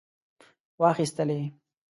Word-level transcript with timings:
واخیستلې. 0.81 1.41